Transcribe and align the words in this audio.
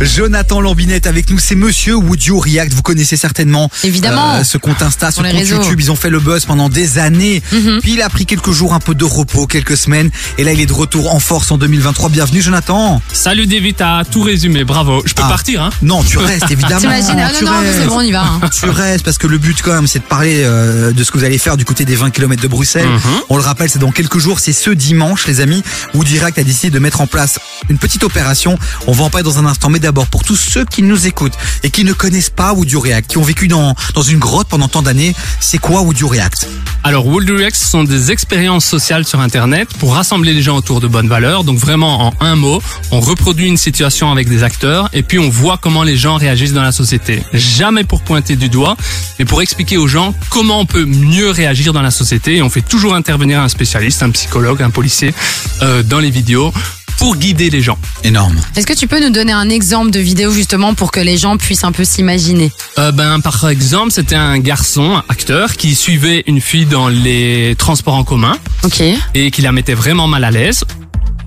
Jonathan 0.00 0.60
Lambinette 0.60 1.06
avec 1.06 1.28
nous, 1.30 1.38
c'est 1.38 1.56
Monsieur 1.56 1.94
Would 1.96 2.22
You 2.22 2.38
React. 2.38 2.72
Vous 2.74 2.82
connaissez 2.82 3.16
certainement 3.16 3.68
Évidemment. 3.82 4.34
euh, 4.36 4.44
ce 4.44 4.56
compte 4.56 4.80
Insta, 4.80 5.08
ce 5.10 5.14
Sur 5.14 5.22
les 5.24 5.30
compte 5.30 5.38
réseaux. 5.40 5.56
YouTube. 5.62 5.80
Ils 5.80 5.90
ont 5.90 5.96
fait 5.96 6.10
le 6.10 6.20
buzz 6.20 6.44
pendant 6.44 6.68
des 6.68 6.98
années. 6.98 7.42
Mhm. 7.52 7.80
Puis 7.82 7.94
il 7.94 8.02
a 8.02 8.08
pris 8.08 8.24
quelques 8.24 8.52
jours, 8.52 8.74
un 8.74 8.78
peu 8.80 8.94
de 8.94 9.04
repos, 9.04 9.46
quelques 9.46 9.76
semaines. 9.76 10.10
Et 10.38 10.44
là, 10.44 10.52
il 10.52 10.60
est 10.60 10.66
de 10.66 10.72
retour 10.72 11.12
en 11.14 11.18
force 11.18 11.50
en 11.50 11.58
2023. 11.58 12.10
Bienvenue, 12.10 12.40
Jonathan. 12.40 13.02
Salut 13.12 13.46
David, 13.46 13.76
t'as 13.76 14.04
tout 14.04 14.22
résumé, 14.22 14.62
bravo. 14.64 15.02
Je 15.04 15.14
peux 15.14 15.22
Ah. 15.24 15.28
partir, 15.28 15.62
hein 15.62 15.70
Non, 15.82 16.02
tu 16.04 16.18
restes 16.18 16.50
évidemment. 16.50 16.80
T'imagines 16.80 17.18
Ah 17.18 17.30
tu 17.36 17.44
non, 17.44 17.50
non, 17.52 17.60
mais 17.60 17.66
restes. 17.68 17.80
c'est 17.80 17.86
bon, 17.88 17.96
on 17.98 18.00
y 18.02 18.12
va. 18.12 18.22
hein. 18.22 18.40
Tu 18.56 18.68
restes 18.70 19.04
parce 19.04 19.18
que 19.18 19.26
le 19.26 19.38
but 19.38 19.60
quand 19.62 19.72
même 19.74 19.86
c'est 19.88 19.98
de 19.98 20.04
parler 20.04 20.42
euh, 20.44 20.92
de 20.92 21.04
ce 21.04 21.10
que 21.10 21.18
vous 21.18 21.24
allez 21.24 21.38
faire 21.38 21.56
du 21.56 21.64
côté 21.64 21.84
des 21.84 21.96
20 21.96 22.10
km 22.10 22.40
de 22.40 22.48
Bruxelles. 22.48 22.86
Mhm. 22.88 23.00
On 23.30 23.36
le 23.36 23.42
rappelle, 23.42 23.68
c'est 23.68 23.78
dans 23.80 23.90
quelques 23.92 24.18
jours, 24.18 24.38
c'est 24.38 24.52
ce 24.52 24.70
dimanche 24.70 25.26
les 25.26 25.40
amis 25.40 25.62
où 25.94 26.04
Direct 26.04 26.38
a 26.38 26.44
décidé 26.44 26.70
de 26.70 26.78
mettre 26.78 27.00
en 27.00 27.06
place 27.08 27.38
une 27.68 27.78
petite 27.78 28.04
opération. 28.04 28.58
On 28.86 28.92
va 28.92 29.04
en 29.04 29.10
parler 29.10 29.24
dans 29.24 29.38
un 29.38 29.46
instant, 29.46 29.68
mais 29.70 29.80
d'abord 29.88 30.06
pour 30.08 30.22
tous 30.22 30.36
ceux 30.36 30.66
qui 30.66 30.82
nous 30.82 31.06
écoutent 31.06 31.38
et 31.62 31.70
qui 31.70 31.82
ne 31.82 31.94
connaissent 31.94 32.28
pas 32.28 32.52
You 32.54 32.78
React, 32.78 33.10
qui 33.10 33.16
ont 33.16 33.22
vécu 33.22 33.48
dans, 33.48 33.74
dans 33.94 34.02
une 34.02 34.18
grotte 34.18 34.46
pendant 34.46 34.68
tant 34.68 34.82
d'années, 34.82 35.14
c'est 35.40 35.56
quoi 35.56 35.82
You 35.98 36.06
React? 36.06 36.46
Alors, 36.84 37.06
World 37.06 37.30
React, 37.30 37.56
ce 37.56 37.66
sont 37.66 37.84
des 37.84 38.12
expériences 38.12 38.66
sociales 38.66 39.06
sur 39.06 39.20
Internet 39.20 39.70
pour 39.78 39.94
rassembler 39.94 40.34
les 40.34 40.42
gens 40.42 40.56
autour 40.56 40.80
de 40.80 40.88
bonnes 40.88 41.08
valeurs. 41.08 41.42
Donc 41.42 41.58
vraiment, 41.58 42.08
en 42.08 42.12
un 42.20 42.36
mot, 42.36 42.62
on 42.90 43.00
reproduit 43.00 43.48
une 43.48 43.56
situation 43.56 44.12
avec 44.12 44.28
des 44.28 44.42
acteurs 44.42 44.90
et 44.92 45.02
puis 45.02 45.18
on 45.18 45.30
voit 45.30 45.56
comment 45.56 45.84
les 45.84 45.96
gens 45.96 46.16
réagissent 46.16 46.52
dans 46.52 46.62
la 46.62 46.72
société. 46.72 47.22
Jamais 47.32 47.84
pour 47.84 48.02
pointer 48.02 48.36
du 48.36 48.50
doigt, 48.50 48.76
mais 49.18 49.24
pour 49.24 49.40
expliquer 49.40 49.78
aux 49.78 49.88
gens 49.88 50.14
comment 50.28 50.60
on 50.60 50.66
peut 50.66 50.84
mieux 50.84 51.30
réagir 51.30 51.72
dans 51.72 51.82
la 51.82 51.90
société. 51.90 52.36
Et 52.36 52.42
on 52.42 52.50
fait 52.50 52.60
toujours 52.60 52.94
intervenir 52.94 53.40
un 53.40 53.48
spécialiste, 53.48 54.02
un 54.02 54.10
psychologue, 54.10 54.62
un 54.62 54.70
policier 54.70 55.14
euh, 55.62 55.82
dans 55.82 55.98
les 55.98 56.10
vidéos 56.10 56.52
pour 56.98 57.16
guider 57.16 57.50
les 57.50 57.60
gens. 57.60 57.78
Énorme. 58.04 58.36
Est-ce 58.56 58.66
que 58.66 58.72
tu 58.72 58.86
peux 58.86 59.00
nous 59.00 59.10
donner 59.10 59.32
un 59.32 59.48
exemple 59.48 59.90
de 59.90 60.00
vidéo 60.00 60.32
justement 60.32 60.74
pour 60.74 60.90
que 60.90 61.00
les 61.00 61.16
gens 61.16 61.36
puissent 61.36 61.64
un 61.64 61.72
peu 61.72 61.84
s'imaginer? 61.84 62.52
Euh, 62.78 62.92
ben, 62.92 63.20
par 63.20 63.48
exemple, 63.48 63.92
c'était 63.92 64.16
un 64.16 64.38
garçon, 64.38 64.96
un 64.96 65.04
acteur, 65.08 65.56
qui 65.56 65.74
suivait 65.74 66.24
une 66.26 66.40
fille 66.40 66.66
dans 66.66 66.88
les 66.88 67.54
transports 67.56 67.94
en 67.94 68.04
commun. 68.04 68.36
Ok. 68.64 68.82
et 69.14 69.30
qui 69.30 69.42
la 69.42 69.52
mettait 69.52 69.74
vraiment 69.74 70.08
mal 70.08 70.24
à 70.24 70.30
l'aise. 70.30 70.64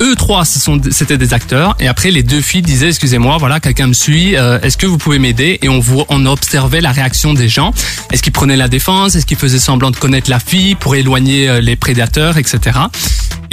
Eux 0.02 0.16
trois, 0.16 0.46
ce 0.46 0.60
sont, 0.60 0.82
c'était 0.90 1.18
des 1.18 1.34
acteurs. 1.34 1.76
Et 1.80 1.88
après, 1.88 2.12
les 2.12 2.24
deux 2.24 2.42
filles 2.42 2.62
disaient, 2.64 2.90
excusez-moi, 2.90 3.38
voilà, 3.38 3.60
quelqu'un 3.60 3.88
me 3.88 3.94
suit. 3.94 4.36
euh, 4.36 4.60
Est-ce 4.62 4.78
que 4.78 4.88
vous 4.88 4.98
pouvez 4.98 5.20
m'aider? 5.20 5.60
Et 5.62 5.70
on 5.70 5.80
voit, 5.80 6.06
on 6.10 6.26
observait 6.26 6.82
la 6.82 6.92
réaction 6.92 7.34
des 7.34 7.48
gens. 7.50 7.72
Est-ce 8.12 8.24
qu'ils 8.24 8.34
prenaient 8.34 8.58
la 8.58 8.68
défense? 8.68 9.16
Est-ce 9.16 9.26
qu'ils 9.26 9.38
faisaient 9.38 9.60
semblant 9.60 9.92
de 9.92 9.98
connaître 9.98 10.30
la 10.30 10.40
fille 10.40 10.76
pour 10.76 10.96
éloigner 10.96 11.48
euh, 11.50 11.62
les 11.62 11.76
prédateurs, 11.76 12.38
etc. 12.38 12.80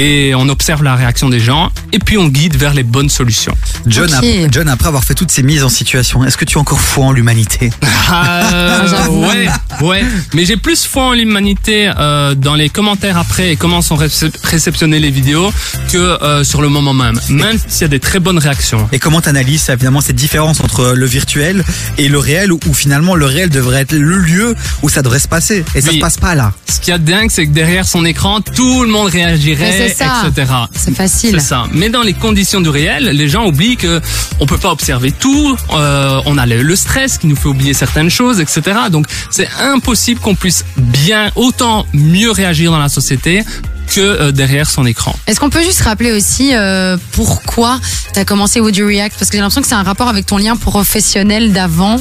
Et 0.00 0.32
on 0.36 0.48
observe 0.48 0.84
la 0.84 0.94
réaction 0.94 1.28
des 1.28 1.40
gens. 1.40 1.70
Et 1.92 1.98
puis 1.98 2.16
on 2.18 2.28
guide 2.28 2.56
vers 2.56 2.72
les 2.72 2.84
bonnes 2.84 3.08
solutions. 3.10 3.54
John, 3.86 4.08
John, 4.52 4.68
après 4.68 4.86
avoir 4.88 5.02
fait 5.04 5.14
toutes 5.14 5.30
ces 5.32 5.42
mises 5.42 5.64
en 5.64 5.68
situation, 5.68 6.24
est-ce 6.24 6.36
que 6.36 6.44
tu 6.44 6.56
as 6.56 6.60
encore 6.60 6.80
foi 6.80 7.06
en 7.06 7.12
l'humanité? 7.12 7.70
Euh, 8.10 9.06
ouais, 9.08 9.48
ouais. 9.82 10.04
Mais 10.34 10.44
j'ai 10.46 10.56
plus 10.56 10.86
foi 10.86 11.08
en 11.08 11.12
l'humanité 11.12 11.90
euh, 11.98 12.34
dans 12.34 12.54
les 12.54 12.68
commentaires 12.70 13.18
après 13.18 13.50
et 13.52 13.56
comment 13.56 13.82
sont 13.82 13.96
récep- 13.96 14.32
réceptionnées 14.44 14.98
les 14.98 15.10
vidéos 15.10 15.52
que 15.92 15.98
euh, 16.22 16.37
sur 16.44 16.62
le 16.62 16.68
moment 16.68 16.94
même. 16.94 17.18
Même 17.28 17.56
s'il 17.66 17.82
y 17.82 17.84
a 17.84 17.88
des 17.88 18.00
très 18.00 18.18
bonnes 18.20 18.38
réactions. 18.38 18.88
Et 18.92 18.98
comment 18.98 19.20
t'analyses 19.20 19.68
évidemment 19.70 20.00
cette 20.00 20.16
différence 20.16 20.60
entre 20.60 20.92
le 20.96 21.06
virtuel 21.06 21.64
et 21.98 22.08
le 22.08 22.18
réel 22.18 22.52
où, 22.52 22.58
où 22.66 22.74
finalement 22.74 23.14
le 23.14 23.26
réel 23.26 23.50
devrait 23.50 23.82
être 23.82 23.92
le 23.92 24.16
lieu 24.18 24.54
où 24.82 24.88
ça 24.88 25.02
devrait 25.02 25.18
se 25.18 25.28
passer? 25.28 25.64
Et 25.74 25.80
ça 25.80 25.88
Oui. 25.90 25.96
se 25.96 26.00
passe 26.00 26.16
pas 26.16 26.34
là. 26.34 26.52
Ce 26.68 26.80
qu'il 26.80 26.90
y 26.90 26.94
a 26.94 26.98
de 26.98 27.04
dingue, 27.10 27.30
c'est 27.30 27.46
que 27.46 27.52
derrière 27.52 27.86
son 27.86 28.04
écran, 28.04 28.40
tout 28.40 28.82
le 28.82 28.88
monde 28.90 29.08
réagirait, 29.10 29.94
ça. 29.96 30.24
etc. 30.28 30.52
C'est 30.74 30.94
facile. 30.94 31.30
C'est 31.40 31.46
ça. 31.48 31.64
Mais 31.72 31.88
dans 31.88 32.02
les 32.02 32.14
conditions 32.14 32.60
du 32.60 32.68
réel, 32.68 33.04
les 33.04 33.28
gens 33.28 33.46
oublient 33.46 33.76
que 33.76 34.00
on 34.40 34.46
peut 34.46 34.58
pas 34.58 34.70
observer 34.72 35.12
tout. 35.12 35.56
euh, 35.74 36.20
on 36.26 36.38
a 36.38 36.46
le, 36.46 36.62
le 36.62 36.76
stress 36.76 37.18
qui 37.18 37.26
nous 37.26 37.36
fait 37.36 37.48
oublier 37.48 37.74
certaines 37.74 38.10
choses, 38.10 38.40
etc. 38.40 38.62
Donc 38.90 39.06
c'est 39.30 39.48
impossible 39.60 40.20
qu'on 40.20 40.34
puisse 40.34 40.64
bien 40.76 41.30
autant 41.36 41.86
mieux 41.92 42.30
réagir 42.30 42.70
dans 42.70 42.78
la 42.78 42.88
société 42.88 43.42
que 43.88 44.00
euh, 44.00 44.32
derrière 44.32 44.68
son 44.68 44.86
écran. 44.86 45.14
Est-ce 45.26 45.40
qu'on 45.40 45.50
peut 45.50 45.62
juste 45.62 45.80
rappeler 45.80 46.12
aussi 46.12 46.54
euh, 46.54 46.96
pourquoi 47.12 47.80
tu 48.12 48.20
as 48.20 48.24
commencé 48.24 48.60
Would 48.60 48.76
You 48.76 48.86
React? 48.86 49.16
Parce 49.18 49.30
que 49.30 49.36
j'ai 49.36 49.40
l'impression 49.40 49.62
que 49.62 49.68
c'est 49.68 49.74
un 49.74 49.82
rapport 49.82 50.08
avec 50.08 50.26
ton 50.26 50.36
lien 50.36 50.56
professionnel 50.56 51.52
d'avant. 51.52 51.96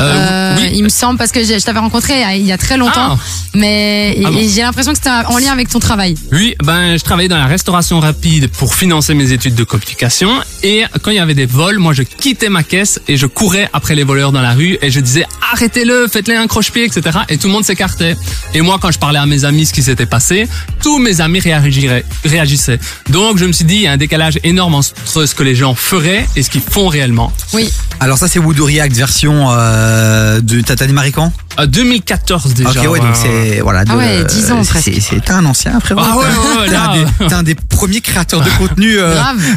Euh. 0.00 0.56
Il 0.72 0.82
me 0.84 0.88
semble 0.88 1.18
parce 1.18 1.32
que 1.32 1.42
je 1.44 1.58
t'avais 1.64 1.78
rencontré 1.78 2.22
il 2.36 2.46
y 2.46 2.52
a 2.52 2.58
très 2.58 2.76
longtemps, 2.76 3.16
Ah. 3.16 3.18
mais 3.54 4.16
Ah 4.24 4.30
bon 4.30 4.38
j'ai 4.40 4.62
l'impression 4.62 4.92
que 4.92 4.98
c'était 4.98 5.10
en 5.10 5.38
lien 5.38 5.52
avec 5.52 5.68
ton 5.68 5.78
travail. 5.78 6.14
Oui, 6.32 6.54
ben 6.62 6.96
je 6.96 7.02
travaillais 7.04 7.28
dans 7.28 7.38
la 7.38 7.46
restauration 7.46 8.00
rapide 8.00 8.48
pour 8.50 8.74
financer 8.74 9.14
mes 9.14 9.32
études 9.32 9.54
de 9.54 9.64
communication 9.64 10.30
et 10.62 10.84
quand 11.02 11.10
il 11.10 11.16
y 11.16 11.20
avait 11.20 11.34
des 11.34 11.46
vols, 11.46 11.78
moi 11.78 11.92
je 11.92 12.02
quittais 12.02 12.48
ma 12.48 12.62
caisse 12.62 13.00
et 13.08 13.16
je 13.16 13.26
courais 13.26 13.68
après 13.72 13.94
les 13.94 14.04
voleurs 14.04 14.32
dans 14.32 14.42
la 14.42 14.52
rue 14.52 14.78
et 14.82 14.90
je 14.90 15.00
disais 15.00 15.26
arrêtez-le, 15.52 16.06
faites-les 16.08 16.36
un 16.36 16.46
croche-pied, 16.46 16.84
etc. 16.84 17.18
Et 17.28 17.38
tout 17.38 17.48
le 17.48 17.52
monde 17.52 17.64
s'écartait. 17.64 18.16
Et 18.54 18.60
moi 18.60 18.78
quand 18.80 18.90
je 18.90 18.98
parlais 18.98 19.18
à 19.18 19.26
mes 19.26 19.44
amis 19.44 19.66
ce 19.66 19.72
qui 19.72 19.82
s'était 19.82 20.06
passé, 20.06 20.48
tous 20.82 20.98
mes 20.98 21.20
amis 21.20 21.40
réagiraient, 21.40 22.04
réagissaient. 22.24 22.78
Donc 23.08 23.38
je 23.38 23.44
me 23.44 23.52
suis 23.52 23.64
dit 23.64 23.76
il 23.76 23.82
y 23.82 23.86
a 23.86 23.92
un 23.92 23.96
décalage 23.96 24.38
énorme 24.44 24.74
entre 24.74 25.26
ce 25.26 25.34
que 25.34 25.42
les 25.42 25.54
gens 25.54 25.74
feraient 25.74 26.26
et 26.36 26.42
ce 26.42 26.50
qu'ils 26.50 26.60
font 26.62 26.88
réellement. 26.88 27.32
Oui. 27.52 27.70
Alors 28.00 28.18
ça 28.18 28.28
c'est 28.28 28.38
Would 28.38 28.56
You 28.58 28.64
React 28.64 28.96
version 28.96 29.48
euh, 29.50 30.40
de 30.40 30.59
Tata 30.64 30.86
démarré 30.86 31.12
quand 31.12 31.32
Euh, 31.62 31.66
2014 31.66 32.54
déjà. 32.54 32.70
Ok 32.70 32.88
ouais 32.90 32.98
donc 33.00 33.14
c'est 33.14 33.60
voilà. 33.60 33.84
Ah 33.88 33.96
ouais, 33.96 34.24
10 34.24 34.52
ans 34.52 34.62
c'est- 34.62 34.70
presque. 34.70 34.92
c'est- 35.00 35.30
un 35.30 35.44
ancien 35.44 35.78
frérot. 35.80 36.00
Ah 36.04 36.16
ouais, 36.16 36.24
ouais, 36.24 36.60
ouais, 36.62 36.68
T'es 36.68 36.74
un 36.76 36.92
des- 36.94 37.28
T'es 37.28 37.34
un 37.34 37.42
des 37.42 37.54
premiers 37.54 38.00
créateurs 38.00 38.40
de 38.42 38.50
contenu 38.58 38.98
euh, 38.98 39.14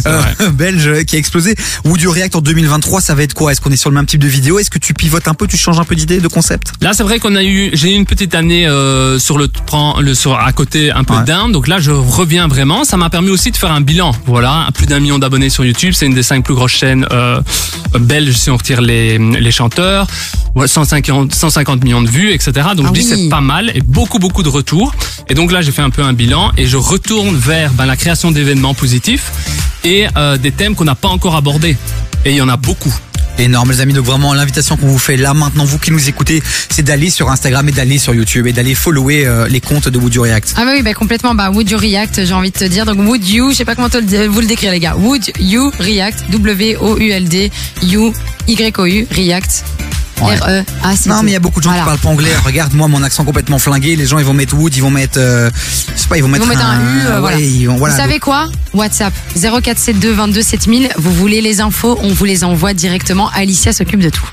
euh, 0.07 0.21
belge 0.53 1.03
qui 1.05 1.15
a 1.15 1.19
explosé. 1.19 1.55
Would 1.85 2.01
You 2.01 2.11
React 2.11 2.35
en 2.37 2.41
2023 2.41 3.01
ça 3.01 3.15
va 3.15 3.23
être 3.23 3.33
quoi? 3.33 3.51
Est-ce 3.51 3.61
qu'on 3.61 3.71
est 3.71 3.75
sur 3.77 3.89
le 3.89 3.95
même 3.95 4.05
type 4.05 4.21
de 4.21 4.27
vidéo? 4.27 4.59
Est-ce 4.59 4.69
que 4.69 4.79
tu 4.79 4.93
pivotes 4.93 5.27
un 5.27 5.33
peu, 5.33 5.47
tu 5.47 5.57
changes 5.57 5.79
un 5.79 5.83
peu 5.83 5.95
d'idée, 5.95 6.19
de 6.19 6.27
concept? 6.27 6.73
Là, 6.81 6.93
c'est 6.93 7.03
vrai 7.03 7.19
qu'on 7.19 7.35
a 7.35 7.43
eu, 7.43 7.69
j'ai 7.73 7.91
eu 7.91 7.95
une 7.95 8.05
petite 8.05 8.35
année 8.35 8.67
euh, 8.67 9.19
sur 9.19 9.37
le 9.37 9.47
prend 9.47 9.99
le 9.99 10.13
sur 10.13 10.37
à 10.39 10.51
côté 10.51 10.91
un 10.91 11.03
peu 11.03 11.13
Ouais. 11.15 11.23
down. 11.25 11.51
Donc 11.51 11.67
là, 11.67 11.79
je 11.79 11.91
reviens 11.91 12.47
vraiment. 12.47 12.83
Ça 12.83 12.97
m'a 12.97 13.09
permis 13.09 13.29
aussi 13.29 13.51
de 13.51 13.57
faire 13.57 13.71
un 13.71 13.81
bilan. 13.81 14.13
Voilà, 14.25 14.67
plus 14.73 14.85
d'un 14.87 14.99
million 14.99 15.19
d'abonnés 15.19 15.49
sur 15.49 15.63
YouTube. 15.65 15.93
C'est 15.95 16.05
une 16.05 16.13
des 16.15 16.23
cinq 16.23 16.43
plus 16.43 16.53
grosses 16.55 16.71
chaînes 16.73 17.05
euh, 17.11 17.39
belges 17.99 18.35
si 18.35 18.49
on 18.49 18.57
retire 18.57 18.81
les 18.81 19.17
les 19.17 19.51
chanteurs. 19.51 20.07
Ouais, 20.55 20.67
150 20.67 21.33
150 21.33 21.83
millions 21.83 21.92
de 22.01 22.09
vues, 22.09 22.31
etc. 22.31 22.51
Donc 22.75 22.87
Ah 22.89 22.91
je 22.93 22.99
dis 23.01 23.07
oui. 23.11 23.21
c'est 23.23 23.29
pas 23.29 23.41
mal 23.41 23.71
et 23.75 23.81
beaucoup 23.81 24.19
beaucoup 24.19 24.43
de 24.43 24.49
retours. 24.49 24.93
Et 25.29 25.35
donc 25.35 25.51
là, 25.51 25.61
j'ai 25.61 25.71
fait 25.71 25.81
un 25.81 25.89
peu 25.89 26.03
un 26.03 26.13
bilan 26.13 26.51
et 26.57 26.65
je 26.67 26.77
retourne 26.77 27.35
vers 27.37 27.71
ben, 27.73 27.85
la 27.85 27.95
création 27.95 28.31
d'événements 28.31 28.73
positifs 28.73 29.31
et 29.83 30.07
euh, 30.17 30.37
des 30.37 30.51
thèmes 30.51 30.75
qu'on 30.75 30.85
n'a 30.85 30.95
pas 30.95 31.09
encore 31.09 31.35
abordés. 31.35 31.77
Et 32.25 32.31
il 32.31 32.35
y 32.37 32.41
en 32.41 32.49
a 32.49 32.57
beaucoup. 32.57 32.93
Énorme 33.39 33.71
les 33.71 33.81
amis, 33.81 33.93
donc 33.93 34.05
vraiment 34.05 34.31
l'invitation 34.35 34.77
qu'on 34.77 34.85
vous 34.85 34.99
fait 34.99 35.17
là 35.17 35.33
maintenant, 35.33 35.65
vous 35.65 35.79
qui 35.79 35.89
nous 35.89 36.07
écoutez, 36.07 36.43
c'est 36.69 36.83
d'aller 36.83 37.09
sur 37.09 37.31
Instagram 37.31 37.67
et 37.67 37.71
d'aller 37.71 37.97
sur 37.97 38.13
YouTube 38.13 38.45
et 38.45 38.53
d'aller 38.53 38.75
follower 38.75 39.25
euh, 39.25 39.47
les 39.47 39.59
comptes 39.59 39.89
de 39.89 39.97
Would 39.97 40.13
You 40.13 40.21
React. 40.21 40.53
Ah 40.55 40.65
bah 40.65 40.71
oui, 40.75 40.83
bah 40.83 40.93
complètement. 40.93 41.33
Bah 41.33 41.49
Would 41.49 41.67
You 41.67 41.79
React, 41.79 42.25
j'ai 42.25 42.33
envie 42.33 42.51
de 42.51 42.57
te 42.59 42.65
dire. 42.65 42.85
Donc 42.85 42.99
Would 42.99 43.27
You, 43.27 43.49
je 43.49 43.55
sais 43.55 43.65
pas 43.65 43.73
comment 43.73 43.89
te 43.89 43.97
vous 44.27 44.39
le 44.39 44.45
décrire 44.45 44.71
les 44.71 44.79
gars. 44.79 44.95
Would 44.95 45.31
You 45.39 45.71
React, 45.79 46.25
W 46.29 46.77
O 46.79 46.95
U 46.99 47.09
L 47.09 47.27
D 47.27 47.51
U 47.81 48.11
Y 48.47 48.73
O 48.77 48.85
U 48.85 49.07
React. 49.09 49.63
R 50.25 50.47
E. 50.49 50.63
Non 51.07 51.23
mais 51.23 51.31
il 51.31 51.33
y 51.33 51.35
a 51.35 51.39
beaucoup 51.39 51.59
de 51.59 51.63
gens 51.63 51.71
Voilà. 51.71 51.83
qui 51.83 51.87
parlent 51.87 51.99
pas 51.99 52.09
anglais. 52.09 52.31
Regarde 52.45 52.73
moi 52.73 52.87
mon 52.87 53.03
accent 53.03 53.23
complètement 53.23 53.59
flingué. 53.59 53.95
Les 53.95 54.05
gens 54.05 54.19
ils 54.19 54.25
vont 54.25 54.33
mettre 54.33 54.55
Wood, 54.55 54.75
ils 54.75 54.81
vont 54.81 54.89
mettre, 54.91 55.19
euh, 55.19 55.49
je 55.95 56.01
sais 56.01 56.07
pas, 56.07 56.17
ils 56.17 56.21
vont 56.21 56.27
mettre, 56.27 56.43
vont 56.45 56.49
mettre 56.49 56.65
un 56.65 56.79
U, 56.79 57.01
euh, 57.05 57.13
ouais, 57.15 57.19
voilà. 57.19 57.39
ils 57.39 57.65
vont- 57.67 57.75
voilà. 57.77 57.95
Vous 57.95 58.01
savez 58.01 58.19
quoi? 58.19 58.49
WhatsApp 58.73 59.13
0472 59.35 60.15
22 60.15 60.41
7000. 60.41 60.89
Vous 60.97 61.13
voulez 61.13 61.41
les 61.41 61.61
infos 61.61 61.97
On 62.01 62.09
vous 62.13 62.25
les 62.25 62.43
envoie 62.43 62.73
directement. 62.73 63.29
Alicia 63.35 63.73
s'occupe 63.73 63.99
de 64.01 64.09
tout. 64.09 64.25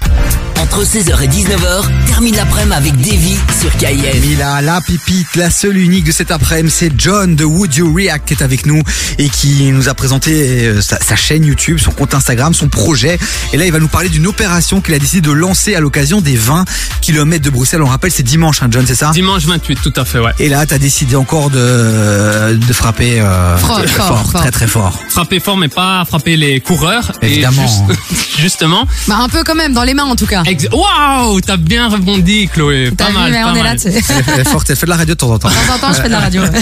Entre 0.72 0.84
16h 0.84 1.20
et 1.24 1.26
19h, 1.26 2.06
termine 2.06 2.36
l'après-midi 2.36 2.72
avec 2.76 2.96
Davy 3.00 3.36
sur 3.60 3.76
KIF. 3.76 4.20
Mila, 4.24 4.62
la 4.62 4.80
pipite, 4.80 5.34
la 5.34 5.50
seule 5.50 5.76
unique 5.76 6.04
de 6.04 6.12
cet 6.12 6.30
après-midi, 6.30 6.72
c'est 6.72 6.92
John 6.96 7.34
de 7.34 7.44
Would 7.44 7.74
You 7.74 7.92
React 7.92 8.28
qui 8.28 8.34
est 8.34 8.42
avec 8.44 8.66
nous 8.66 8.80
et 9.18 9.28
qui 9.28 9.72
nous 9.72 9.88
a 9.88 9.94
présenté 9.94 10.68
euh, 10.68 10.80
sa, 10.80 11.00
sa 11.00 11.16
chaîne 11.16 11.44
YouTube, 11.44 11.78
son 11.80 11.90
compte 11.90 12.14
Instagram, 12.14 12.54
son 12.54 12.68
projet. 12.68 13.18
Et 13.52 13.56
là, 13.56 13.66
il 13.66 13.72
va 13.72 13.80
nous 13.80 13.88
parler 13.88 14.08
d'une 14.10 14.28
opération 14.28 14.80
qu'il 14.80 14.94
a 14.94 15.00
décidé 15.00 15.20
de 15.26 15.32
lancer 15.32 15.74
à 15.74 15.80
l'occasion 15.80 16.20
des 16.20 16.36
20 16.36 16.64
km 17.00 17.44
de 17.44 17.50
Bruxelles. 17.50 17.82
On 17.82 17.86
rappelle, 17.86 18.12
c'est 18.12 18.22
dimanche, 18.22 18.62
hein, 18.62 18.68
John, 18.70 18.84
c'est 18.86 18.94
ça? 18.94 19.10
Dimanche 19.10 19.46
28, 19.46 19.80
tout 19.82 19.92
à 19.96 20.04
fait, 20.04 20.20
ouais. 20.20 20.30
Et 20.38 20.48
là, 20.48 20.64
t'as 20.66 20.78
décidé 20.78 21.16
encore 21.16 21.50
de, 21.50 22.54
de 22.54 22.72
frapper 22.72 23.20
euh, 23.20 23.56
Fort, 23.56 23.80
fort, 23.88 24.06
fort. 24.30 24.40
très 24.42 24.52
très 24.52 24.68
fort. 24.68 25.00
frapper 25.08 25.40
fort 25.40 25.56
mais 25.56 25.68
pas 25.68 26.04
frapper 26.04 26.36
les 26.36 26.60
coureurs 26.60 27.10
Évidemment. 27.22 27.64
et 27.64 27.92
juste- 27.92 28.30
justement 28.38 28.86
Bah 29.08 29.16
un 29.18 29.28
peu 29.28 29.42
quand 29.44 29.56
même 29.56 29.72
dans 29.74 29.82
les 29.82 29.94
mains 29.94 30.04
en 30.04 30.14
tout 30.16 30.26
cas. 30.26 30.44
ex- 30.46 30.59
Waouh, 30.72 31.40
t'as 31.40 31.56
bien 31.56 31.88
rebondi, 31.88 32.48
Chloé. 32.52 32.90
T'as 32.96 33.04
Pas 33.06 33.10
vu, 33.10 33.16
mal, 33.16 33.30
mais 33.32 33.42
pas 33.42 33.50
on 33.52 33.54
est 33.54 33.58
là, 33.58 33.64
mal. 33.70 33.76
tu 33.80 33.90
sais. 33.90 34.00
De 34.00 34.04
Elle, 34.08 34.24
elle 34.34 34.40
est 34.40 34.48
forte, 34.48 34.68
elle 34.70 34.76
fait 34.76 34.86
de 34.86 34.90
la 34.90 34.96
radio 34.96 35.14
de 35.14 35.18
temps 35.18 35.30
en 35.30 35.38
temps. 35.38 35.48
temps 35.48 35.74
en 35.74 35.78
temps, 35.78 35.92
je 35.92 36.00
fais 36.02 36.08
de 36.08 36.12
la 36.12 36.20
radio. 36.20 36.42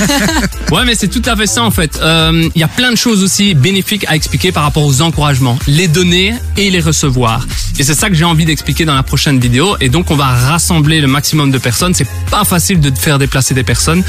Ouais, 0.70 0.84
mais 0.84 0.94
c'est 0.94 1.08
tout 1.08 1.22
à 1.24 1.34
fait 1.34 1.46
ça 1.46 1.62
en 1.62 1.70
fait. 1.70 1.98
Euh, 2.02 2.48
Il 2.54 2.60
y 2.60 2.64
a 2.64 2.68
plein 2.68 2.90
de 2.90 2.96
choses 2.96 3.22
aussi 3.22 3.54
bénéfiques 3.54 4.04
à 4.08 4.14
expliquer 4.16 4.52
par 4.52 4.62
rapport 4.64 4.84
aux 4.84 5.00
encouragements, 5.00 5.58
les 5.66 5.88
donner 5.88 6.34
et 6.58 6.70
les 6.70 6.80
recevoir. 6.80 7.46
Et 7.78 7.84
c'est 7.84 7.94
ça 7.94 8.08
que 8.10 8.14
j'ai 8.14 8.24
envie 8.24 8.44
d'expliquer 8.44 8.84
dans 8.84 8.94
la 8.94 9.02
prochaine 9.02 9.38
vidéo. 9.40 9.76
Et 9.80 9.88
donc 9.88 10.10
on 10.10 10.14
va 10.16 10.26
rassembler 10.26 11.00
le 11.00 11.06
maximum 11.06 11.50
de 11.50 11.56
personnes. 11.58 11.94
C'est 11.94 12.06
pas 12.30 12.44
facile 12.44 12.80
de 12.80 12.92
faire 12.94 13.18
déplacer 13.18 13.54
des 13.54 13.62
personnes 13.62 14.02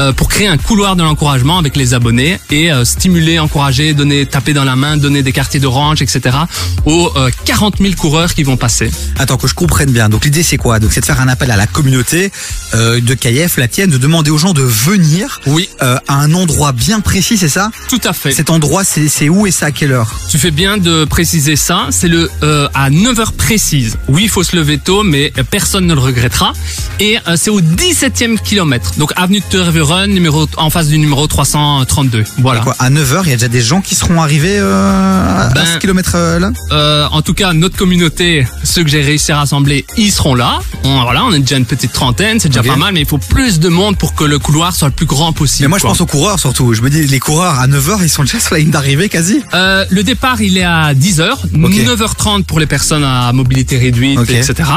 euh, 0.00 0.12
pour 0.12 0.28
créer 0.28 0.46
un 0.46 0.56
couloir 0.56 0.94
de 0.94 1.02
l'encouragement 1.02 1.58
avec 1.58 1.74
les 1.76 1.94
abonnés 1.94 2.38
et 2.50 2.70
euh, 2.72 2.84
stimuler, 2.84 3.40
encourager, 3.40 3.92
donner, 3.92 4.24
taper 4.26 4.52
dans 4.52 4.64
la 4.64 4.76
main, 4.76 4.96
donner 4.96 5.22
des 5.24 5.32
quartiers 5.32 5.58
d'orange, 5.60 6.00
etc. 6.00 6.36
aux 6.84 7.10
euh, 7.16 7.30
40 7.44 7.78
000 7.80 7.94
coureurs 7.94 8.34
qui 8.34 8.44
vont 8.44 8.56
passer. 8.56 8.90
Attends, 9.18 9.33
que 9.38 9.48
je 9.48 9.54
comprenne 9.54 9.90
bien. 9.90 10.08
Donc 10.08 10.24
l'idée 10.24 10.42
c'est 10.42 10.56
quoi? 10.56 10.78
Donc 10.80 10.92
c'est 10.92 11.00
de 11.00 11.06
faire 11.06 11.20
un 11.20 11.28
appel 11.28 11.50
à 11.50 11.56
la 11.56 11.66
communauté 11.66 12.30
euh, 12.74 13.00
de 13.00 13.14
KF, 13.14 13.56
la 13.58 13.68
tienne, 13.68 13.90
de 13.90 13.98
demander 13.98 14.30
aux 14.30 14.38
gens 14.38 14.52
de 14.52 14.62
venir 14.62 15.40
Oui, 15.46 15.68
euh, 15.82 15.96
à 16.08 16.14
un 16.16 16.32
endroit 16.34 16.72
bien 16.72 17.00
précis, 17.00 17.36
c'est 17.36 17.48
ça? 17.48 17.70
Tout 17.88 18.00
à 18.04 18.12
fait. 18.12 18.32
Cet 18.32 18.50
endroit, 18.50 18.82
c'est 18.84 19.28
où 19.28 19.46
et 19.46 19.50
c'est 19.50 19.64
à 19.64 19.70
quelle 19.70 19.92
heure? 19.92 20.12
Tu 20.30 20.38
fais 20.38 20.50
bien 20.50 20.76
de 20.78 21.04
préciser 21.04 21.56
ça. 21.56 21.86
C'est 21.90 22.08
le 22.08 22.30
euh, 22.42 22.68
à 22.74 22.90
9h 22.90 23.32
précise. 23.32 23.96
Oui, 24.08 24.22
il 24.24 24.28
faut 24.28 24.42
se 24.42 24.56
lever 24.56 24.78
tôt, 24.78 25.02
mais 25.02 25.32
personne 25.50 25.86
ne 25.86 25.94
le 25.94 26.00
regrettera. 26.00 26.52
Et 27.00 27.18
c'est 27.36 27.50
au 27.50 27.60
17e 27.60 28.38
kilomètre. 28.40 28.92
Donc 28.98 29.12
avenue 29.16 29.40
de 29.40 29.44
Tervuren, 29.44 30.06
numéro 30.10 30.46
en 30.56 30.70
face 30.70 30.88
du 30.88 30.98
numéro 30.98 31.26
332. 31.26 32.24
Voilà. 32.38 32.60
Quoi, 32.60 32.74
À 32.78 32.90
9h, 32.90 33.22
il 33.24 33.30
y 33.30 33.32
a 33.32 33.36
déjà 33.36 33.48
des 33.48 33.60
gens 33.62 33.80
qui 33.80 33.94
seront 33.94 34.20
arrivés 34.22 34.58
à- 34.58 35.46
à 35.46 35.48
Ben, 35.50 35.64
ce 35.66 35.78
kilomètre 35.78 36.16
là? 36.16 37.08
en 37.10 37.22
tout 37.22 37.34
cas, 37.34 37.52
notre 37.52 37.76
communauté, 37.76 38.46
ceux 38.62 38.82
que 38.84 38.90
j'ai 38.90 39.02
réussi 39.02 39.23
à 39.32 39.38
rassembler, 39.38 39.84
ils 39.96 40.10
seront 40.10 40.34
là. 40.34 40.60
On, 40.84 41.02
voilà, 41.02 41.24
on 41.24 41.32
est 41.32 41.40
déjà 41.40 41.56
une 41.56 41.64
petite 41.64 41.92
trentaine, 41.92 42.40
c'est 42.40 42.48
déjà 42.48 42.62
pas 42.62 42.76
mal, 42.76 42.92
mais 42.94 43.00
il 43.00 43.06
faut 43.06 43.18
plus 43.18 43.60
de 43.60 43.68
monde 43.68 43.96
pour 43.96 44.14
que 44.14 44.24
le 44.24 44.38
couloir 44.38 44.74
soit 44.74 44.88
le 44.88 44.94
plus 44.94 45.06
grand 45.06 45.32
possible. 45.32 45.64
Mais 45.64 45.68
moi 45.68 45.78
je 45.78 45.84
pense 45.84 46.00
aux 46.00 46.06
coureurs 46.06 46.38
surtout. 46.38 46.74
Je 46.74 46.82
me 46.82 46.90
dis 46.90 47.06
les 47.06 47.20
coureurs 47.20 47.58
à 47.58 47.66
9h, 47.66 47.98
ils 48.02 48.08
sont 48.08 48.24
déjà 48.24 48.40
sur 48.40 48.54
la 48.54 48.60
ligne 48.60 48.70
d'arrivée 48.70 49.08
quasi. 49.08 49.42
Euh, 49.54 49.84
le 49.90 50.02
départ, 50.02 50.40
il 50.40 50.58
est 50.58 50.64
à 50.64 50.94
10h, 50.94 51.52
9h30 51.54 52.44
pour 52.44 52.60
les 52.60 52.66
personnes 52.66 53.04
à 53.04 53.32
mobilité 53.32 53.78
réduite, 53.78 54.20
etc. 54.30 54.70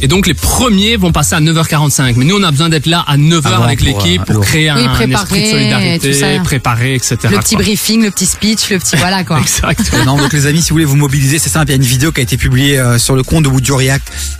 Et 0.00 0.08
donc 0.08 0.26
les 0.26 0.34
premiers 0.34 0.96
vont 0.96 1.12
passer 1.12 1.34
à 1.34 1.40
9h45. 1.40 2.14
Mais 2.16 2.24
nous, 2.24 2.36
on 2.36 2.42
a 2.42 2.50
besoin 2.50 2.68
d'être 2.68 2.86
là 2.86 3.04
à 3.06 3.16
9h 3.16 3.46
Avant 3.46 3.64
avec 3.64 3.78
pour, 3.78 3.86
l'équipe 3.88 4.22
euh, 4.22 4.32
pour 4.32 4.44
créer 4.44 4.68
un, 4.68 4.76
Oui, 4.76 4.84
un 4.84 4.94
préparer, 4.94 5.22
esprit 5.22 5.42
de 5.42 5.50
solidarité, 5.50 6.40
préparer, 6.44 6.94
etc. 6.94 7.16
Le 7.30 7.38
petit 7.38 7.54
quoi. 7.54 7.64
briefing, 7.64 8.02
le 8.02 8.10
petit 8.10 8.26
speech, 8.26 8.70
le 8.70 8.78
petit 8.78 8.96
voilà 8.96 9.24
quoi. 9.24 9.40
Exact. 9.40 9.92
non, 10.06 10.16
donc 10.16 10.32
les 10.32 10.46
amis, 10.46 10.62
si 10.62 10.70
vous 10.70 10.74
voulez 10.74 10.84
vous 10.84 10.96
mobiliser, 10.96 11.38
c'est 11.38 11.50
simple. 11.50 11.66
Il 11.68 11.70
y 11.70 11.74
a 11.74 11.76
une 11.76 11.82
vidéo 11.82 12.12
qui 12.12 12.20
a 12.20 12.22
été 12.22 12.36
publiée 12.36 12.78
euh, 12.78 12.98
sur 12.98 13.14
le 13.14 13.22
compte 13.22 13.44
de 13.44 13.48
Wood 13.48 13.64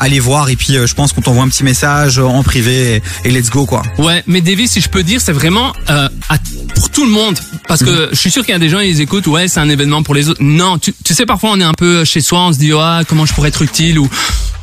Allez 0.00 0.20
voir 0.20 0.48
et 0.50 0.56
puis 0.56 0.76
euh, 0.76 0.86
je 0.86 0.94
pense 0.94 1.12
qu'on 1.12 1.20
t'envoie 1.20 1.42
un 1.44 1.48
petit 1.48 1.64
message 1.64 2.18
en 2.18 2.42
privé 2.42 3.02
et, 3.24 3.28
et 3.28 3.30
let's 3.30 3.50
go 3.50 3.66
quoi. 3.66 3.82
Ouais, 3.98 4.22
mais 4.26 4.40
Davy, 4.40 4.68
si 4.68 4.80
je 4.80 4.88
peux 4.88 5.02
dire, 5.02 5.20
c'est 5.20 5.32
vraiment 5.32 5.72
euh, 5.90 6.08
à- 6.28 6.38
pour 6.74 6.90
tout 6.90 7.04
le 7.04 7.10
monde. 7.10 7.38
Parce 7.68 7.82
que 7.84 8.08
je 8.12 8.16
suis 8.16 8.30
sûr 8.30 8.42
qu'il 8.44 8.52
y 8.52 8.56
a 8.56 8.58
des 8.58 8.68
gens, 8.68 8.80
ils 8.80 9.00
écoutent, 9.00 9.26
ouais, 9.28 9.48
c'est 9.48 9.60
un 9.60 9.68
événement 9.68 10.02
pour 10.02 10.14
les 10.14 10.28
autres. 10.28 10.42
Non, 10.42 10.78
tu, 10.78 10.92
tu 11.04 11.14
sais, 11.14 11.24
parfois 11.26 11.50
on 11.52 11.60
est 11.60 11.64
un 11.64 11.74
peu 11.74 12.04
chez 12.04 12.20
soi, 12.20 12.40
on 12.46 12.52
se 12.52 12.58
dit, 12.58 12.72
ah, 12.78 13.02
comment 13.08 13.24
je 13.26 13.32
pourrais 13.34 13.48
être 13.48 13.62
utile 13.62 13.98
ou 13.98 14.08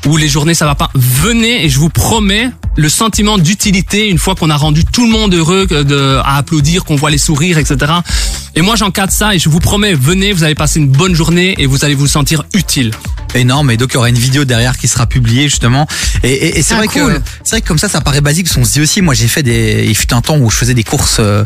ou 0.07 0.15
les 0.15 0.29
journées 0.29 0.53
ça 0.53 0.65
va 0.65 0.75
pas. 0.75 0.89
Venez 0.95 1.65
et 1.65 1.69
je 1.69 1.77
vous 1.77 1.89
promets 1.89 2.49
le 2.77 2.87
sentiment 2.87 3.37
d'utilité 3.37 4.07
une 4.07 4.17
fois 4.17 4.33
qu'on 4.33 4.49
a 4.49 4.55
rendu 4.55 4.85
tout 4.85 5.03
le 5.05 5.11
monde 5.11 5.33
heureux 5.33 5.65
de, 5.67 6.19
à 6.23 6.37
applaudir, 6.37 6.85
qu'on 6.85 6.95
voit 6.95 7.09
les 7.09 7.17
sourires, 7.17 7.57
etc. 7.57 7.91
Et 8.55 8.61
moi 8.61 8.77
j'encadre 8.77 9.11
ça 9.11 9.35
et 9.35 9.39
je 9.39 9.49
vous 9.49 9.59
promets, 9.59 9.93
venez, 9.93 10.31
vous 10.31 10.45
allez 10.45 10.55
passer 10.55 10.79
une 10.79 10.87
bonne 10.87 11.15
journée 11.15 11.53
et 11.57 11.65
vous 11.65 11.83
allez 11.83 11.95
vous 11.95 12.07
sentir 12.07 12.43
utile. 12.53 12.91
Énorme. 13.35 13.71
Et 13.71 13.77
donc 13.77 13.91
il 13.91 13.95
y 13.95 13.97
aura 13.97 14.09
une 14.09 14.17
vidéo 14.17 14.45
derrière 14.45 14.77
qui 14.77 14.87
sera 14.87 15.05
publiée 15.07 15.43
justement. 15.43 15.87
Et, 16.23 16.31
et- 16.31 16.59
et 16.59 16.61
c'est 16.61 16.73
Ah, 16.73 16.77
vrai 16.77 16.87
cool. 16.87 17.13
que 17.15 17.21
c'est 17.43 17.51
vrai 17.51 17.61
que 17.61 17.67
comme 17.67 17.77
ça, 17.77 17.89
ça 17.89 18.01
paraît 18.01 18.21
basique. 18.21 18.45
Parce 18.47 18.55
qu'on 18.55 18.65
se 18.65 18.73
dit 18.73 18.81
aussi, 18.81 19.01
moi 19.01 19.13
j'ai 19.13 19.27
fait 19.27 19.43
des, 19.43 19.85
il 19.87 19.95
fut 19.95 20.13
un 20.13 20.21
temps 20.21 20.37
où 20.37 20.49
je 20.49 20.55
faisais 20.55 20.73
des 20.73 20.83
courses 20.83 21.17
euh, 21.19 21.43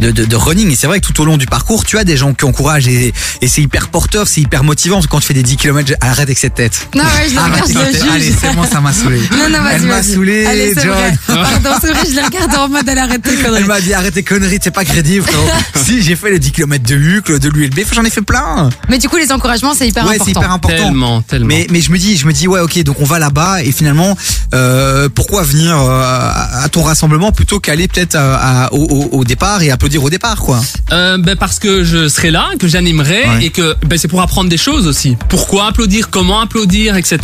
de, 0.00 0.10
de, 0.10 0.24
de 0.24 0.36
running. 0.36 0.70
Et 0.70 0.76
c'est 0.76 0.86
vrai 0.86 1.00
que 1.00 1.06
tout 1.06 1.20
au 1.20 1.24
long 1.24 1.36
du 1.36 1.46
parcours, 1.46 1.84
tu 1.84 1.98
as 1.98 2.04
des 2.04 2.16
gens 2.16 2.32
qui 2.34 2.44
encouragent 2.44 2.88
et, 2.88 3.12
et 3.42 3.48
c'est 3.48 3.62
hyper 3.62 3.88
porteur, 3.88 4.26
c'est 4.28 4.40
hyper 4.40 4.64
motivant. 4.64 5.00
Quand 5.08 5.20
tu 5.20 5.26
fais 5.26 5.34
des 5.34 5.42
10 5.42 5.56
km, 5.56 5.92
arrête 6.00 6.20
avec 6.20 6.38
cette 6.38 6.54
tête. 6.54 6.88
Non, 6.94 7.02
ouais, 7.02 7.28
je 7.32 7.36
Arrête 7.38 7.64
regarde, 7.64 7.92
je 7.92 7.98
tête. 7.98 8.06
Allez, 8.12 8.34
c'est 8.40 8.54
bon, 8.54 8.64
ça 8.64 8.80
m'a 8.80 8.92
saoulé. 8.92 9.20
Non, 9.32 9.48
non, 9.50 9.62
vas-y, 9.62 9.74
Elle 9.76 9.82
m'a 9.82 10.02
saoulé, 10.02 10.46
Allez, 10.46 10.74
c'est 10.74 10.82
John. 10.82 10.92
vrai. 10.92 11.12
Pardon, 11.26 11.70
c'est 11.80 11.92
vrai, 11.92 12.02
je 12.10 12.16
le 12.16 12.22
regarde 12.24 12.54
en 12.54 12.68
mode 12.68 12.88
elle 12.88 12.98
arrête 12.98 13.22
tes 13.22 13.34
conneries. 13.36 13.56
Elle 13.60 13.66
m'a 13.66 13.80
dit 13.80 13.92
arrête 13.94 14.14
tes 14.14 14.22
conneries, 14.22 14.58
c'est 14.62 14.70
pas 14.70 14.84
crédible. 14.84 15.26
si 15.84 16.02
j'ai 16.02 16.16
fait 16.16 16.30
les 16.30 16.38
10 16.38 16.52
km 16.52 16.84
de 16.84 16.94
Hucle, 16.96 17.38
de 17.38 17.48
l'ULB, 17.48 17.80
j'en 17.92 18.04
ai 18.04 18.10
fait 18.10 18.22
plein. 18.22 18.68
Mais 18.88 18.98
du 18.98 19.08
coup, 19.08 19.16
les 19.16 19.30
encouragements, 19.32 19.74
c'est 19.74 19.86
hyper 19.88 20.04
ouais, 20.06 20.14
c'est 20.16 20.22
important. 20.30 20.40
hyper 20.40 20.52
important. 20.52 20.76
Tellement, 20.76 21.22
tellement. 21.22 21.46
Mais, 21.46 21.66
mais 21.70 21.80
je 21.80 21.90
me 21.90 21.98
dis, 21.98 22.16
je 22.16 22.26
me 22.26 22.32
dis, 22.32 22.48
ouais, 22.48 22.60
ok, 22.60 22.82
donc 22.84 22.96
on 23.00 23.04
va 23.04 23.18
là-bas 23.18 23.62
et 23.62 23.72
finalement, 23.72 24.16
euh, 24.54 25.08
pourquoi 25.14 25.42
venir 25.42 25.76
euh, 25.78 26.30
à 26.64 26.68
ton 26.70 26.82
rassemblement 26.82 27.32
plutôt 27.32 27.60
qu'aller 27.60 27.88
peut-être 27.88 28.14
à- 28.14 28.64
à- 28.66 28.72
au, 28.72 28.84
au- 28.84 29.18
au 29.18 29.24
départ 29.24 29.62
et 29.62 29.70
applaudir 29.70 29.89
au 29.98 30.10
départ, 30.10 30.36
quoi. 30.40 30.60
Euh, 30.92 31.18
ben 31.18 31.36
parce 31.36 31.58
que 31.58 31.84
je 31.84 32.08
serai 32.08 32.30
là, 32.30 32.48
que 32.58 32.66
j'animerai 32.68 33.10
Ouais. 33.28 33.44
et 33.46 33.50
que 33.50 33.74
ben 33.86 33.98
c'est 33.98 34.08
pour 34.08 34.20
apprendre 34.22 34.48
des 34.48 34.56
choses 34.56 34.86
aussi. 34.86 35.16
Pourquoi 35.28 35.66
applaudir, 35.66 36.10
comment 36.10 36.40
applaudir, 36.40 36.96
etc. 36.96 37.18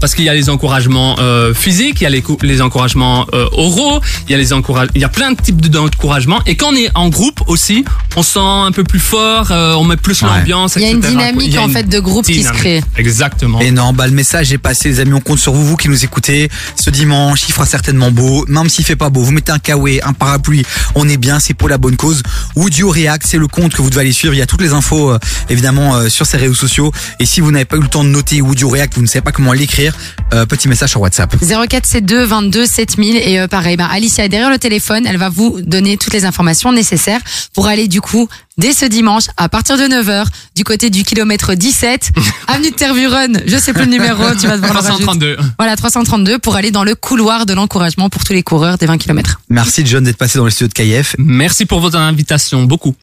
Parce 0.00 0.14
qu'il 0.14 0.24
y 0.24 0.28
a 0.28 0.34
les 0.34 0.48
encouragements 0.50 1.16
euh, 1.18 1.52
physiques, 1.54 2.00
il 2.00 2.04
y 2.04 2.06
a 2.06 2.10
les, 2.10 2.22
les 2.42 2.60
encouragements 2.62 3.26
euh, 3.34 3.46
oraux, 3.52 4.00
il 4.28 4.32
y 4.32 4.34
a 4.34 4.38
les 4.38 4.52
encouragements, 4.52 4.92
il 4.94 5.00
y 5.00 5.04
a 5.04 5.08
plein 5.08 5.32
de 5.32 5.40
types 5.40 5.60
de- 5.60 5.68
d'encouragements. 5.68 6.40
Et 6.46 6.56
quand 6.56 6.68
on 6.72 6.76
est 6.76 6.90
en 6.94 7.08
groupe 7.08 7.40
aussi, 7.46 7.84
on 8.16 8.22
se 8.22 8.32
sent 8.32 8.38
un 8.40 8.72
peu 8.72 8.84
plus 8.84 9.00
fort, 9.00 9.48
euh, 9.50 9.74
on 9.74 9.84
met 9.84 9.96
plus 9.96 10.22
Ouais. 10.22 10.28
l'ambiance. 10.28 10.74
Il 10.76 10.82
y 10.82 10.86
a 10.86 10.90
une 10.90 11.00
dynamique, 11.00 11.56
en 11.58 11.66
une 11.66 11.72
fait, 11.72 11.88
de 11.88 11.98
groupe 12.00 12.24
qui 12.24 12.42
se 12.42 12.52
crée. 12.52 12.82
Exactement. 12.96 13.60
Et 13.60 13.70
non, 13.70 13.92
bah 13.92 14.06
le 14.06 14.12
message 14.12 14.52
est 14.52 14.58
passé, 14.58 14.88
les 14.88 15.00
amis. 15.00 15.12
On 15.14 15.20
compte 15.20 15.38
sur 15.38 15.52
vous, 15.52 15.66
vous 15.66 15.76
qui 15.76 15.88
nous 15.88 16.04
écoutez. 16.04 16.48
Ce 16.76 16.90
dimanche, 16.90 17.44
il 17.48 17.52
fera 17.52 17.66
certainement 17.66 18.10
beau, 18.10 18.44
même 18.48 18.68
s'il 18.68 18.84
fait 18.84 18.96
pas 18.96 19.10
beau. 19.10 19.22
Vous 19.22 19.32
mettez 19.32 19.52
un 19.52 19.58
kawaii, 19.58 20.00
un 20.02 20.12
parapluie, 20.12 20.64
on 20.94 21.08
est 21.08 21.16
bien, 21.16 21.38
c'est 21.40 21.54
pour 21.54 21.68
la 21.68 21.78
bonne 21.78 21.96
cause. 21.96 22.22
You 22.56 22.88
react, 22.90 23.26
c'est 23.26 23.38
le 23.38 23.46
compte 23.46 23.72
que 23.74 23.82
vous 23.82 23.90
devez 23.90 24.00
aller 24.02 24.12
suivre. 24.12 24.34
Il 24.34 24.38
y 24.38 24.42
a 24.42 24.46
toutes 24.46 24.60
les 24.62 24.72
infos, 24.72 25.10
euh, 25.12 25.18
évidemment, 25.48 25.94
euh, 25.96 26.08
sur 26.08 26.26
ces 26.26 26.36
réseaux 26.36 26.54
sociaux. 26.54 26.92
Et 27.20 27.26
si 27.26 27.40
vous 27.40 27.50
n'avez 27.52 27.64
pas 27.64 27.76
eu 27.76 27.80
le 27.80 27.88
temps 27.88 28.02
de 28.04 28.08
noter 28.08 28.36
you 28.36 28.68
react, 28.68 28.94
vous 28.94 29.02
ne 29.02 29.06
savez 29.06 29.22
pas 29.22 29.32
comment 29.32 29.52
l'écrire, 29.52 29.94
euh, 30.32 30.44
petit 30.46 30.66
message 30.68 30.90
sur 30.90 31.00
WhatsApp. 31.00 31.34
0472 31.40 32.28
22 32.28 32.66
7000 32.66 33.16
et 33.16 33.38
euh, 33.40 33.48
pareil, 33.48 33.76
ben 33.76 33.86
Alicia 33.86 34.24
est 34.24 34.28
derrière 34.28 34.50
le 34.50 34.58
téléphone, 34.58 35.04
elle 35.06 35.18
va 35.18 35.28
vous 35.28 35.60
donner 35.62 35.96
toutes 35.96 36.12
les 36.14 36.24
informations 36.24 36.72
nécessaires 36.72 37.20
pour 37.52 37.66
aller 37.66 37.86
du 37.88 38.00
coup 38.04 38.28
dès 38.58 38.72
ce 38.72 38.84
dimanche 38.84 39.24
à 39.36 39.48
partir 39.48 39.76
de 39.76 39.82
9h 39.82 40.26
du 40.54 40.62
côté 40.62 40.90
du 40.90 41.02
kilomètre 41.02 41.54
17 41.54 42.10
avenue 42.46 42.70
de 42.70 42.76
Tervuren, 42.76 43.42
je 43.46 43.56
sais 43.56 43.72
plus 43.72 43.84
le 43.84 43.90
numéro, 43.90 44.22
tu 44.38 44.46
vas 44.46 44.56
devoir 44.56 44.74
le 44.74 44.78
rajouter. 44.80 45.04
332. 45.04 45.36
Voilà 45.58 45.76
332 45.76 46.38
pour 46.38 46.56
aller 46.56 46.70
dans 46.70 46.84
le 46.84 46.94
couloir 46.94 47.46
de 47.46 47.54
l'encouragement 47.54 48.10
pour 48.10 48.22
tous 48.24 48.32
les 48.32 48.42
coureurs 48.42 48.78
des 48.78 48.86
20 48.86 48.98
km. 48.98 49.40
Merci 49.48 49.84
John 49.86 50.04
d'être 50.04 50.18
passé 50.18 50.38
dans 50.38 50.44
le 50.44 50.50
studio 50.50 50.68
de 50.68 50.74
KF. 50.74 51.16
Merci 51.18 51.64
pour 51.64 51.80
votre 51.80 51.98
invitation, 51.98 52.64
beaucoup. 52.64 52.92